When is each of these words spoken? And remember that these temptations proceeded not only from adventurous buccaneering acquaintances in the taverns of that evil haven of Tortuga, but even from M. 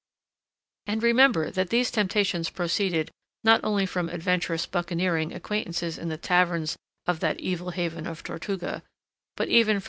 And 0.87 1.03
remember 1.03 1.51
that 1.51 1.69
these 1.69 1.91
temptations 1.91 2.49
proceeded 2.49 3.11
not 3.43 3.59
only 3.63 3.85
from 3.85 4.09
adventurous 4.09 4.65
buccaneering 4.65 5.31
acquaintances 5.31 5.99
in 5.99 6.09
the 6.09 6.17
taverns 6.17 6.75
of 7.05 7.19
that 7.19 7.39
evil 7.39 7.69
haven 7.69 8.07
of 8.07 8.23
Tortuga, 8.23 8.81
but 9.35 9.49
even 9.49 9.75
from 9.75 9.77
M. 9.77 9.79